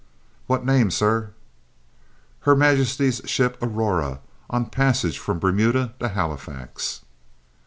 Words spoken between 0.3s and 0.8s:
"What